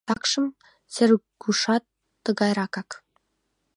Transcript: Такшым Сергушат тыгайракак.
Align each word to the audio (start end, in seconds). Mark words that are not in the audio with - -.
Такшым 0.07 0.45
Сергушат 0.93 1.83
тыгайракак. 2.23 2.89